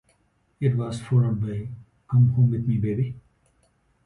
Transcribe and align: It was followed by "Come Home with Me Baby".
It 0.59 0.75
was 0.75 0.99
followed 0.99 1.39
by 1.41 1.67
"Come 2.09 2.29
Home 2.29 2.49
with 2.49 2.65
Me 2.67 2.77
Baby". 2.79 3.17